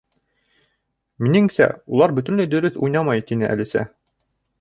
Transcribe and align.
—Минеңсә, 1.25 1.67
улар 1.97 2.13
бөтөнләй 2.19 2.49
дөрөҫ 2.53 2.79
уйнамай, 2.87 3.23
—тине 3.29 3.49
Әлисә. 3.51 3.85